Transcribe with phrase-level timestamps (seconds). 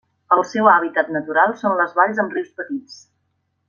[0.35, 3.01] El seu hàbitat natural són les valls amb rius petits.